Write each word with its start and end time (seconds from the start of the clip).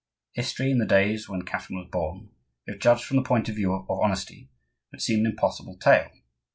History, 0.31 0.71
in 0.71 0.79
the 0.79 0.87
days 0.87 1.29
when 1.29 1.43
Catherine 1.43 1.77
was 1.77 1.89
born, 1.91 2.31
if 2.65 2.79
judged 2.79 3.03
from 3.03 3.17
the 3.17 3.23
point 3.23 3.49
of 3.49 3.55
view 3.55 3.71
of 3.71 3.85
honesty, 3.87 4.49
would 4.91 4.99
seem 4.99 5.19
an 5.23 5.29
impossible 5.31 5.77
tale. 5.77 6.09